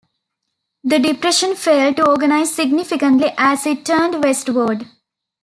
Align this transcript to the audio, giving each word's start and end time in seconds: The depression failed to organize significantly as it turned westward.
The 0.83 0.97
depression 0.97 1.55
failed 1.55 1.97
to 1.97 2.07
organize 2.09 2.55
significantly 2.55 3.31
as 3.37 3.67
it 3.67 3.85
turned 3.85 4.23
westward. 4.23 4.87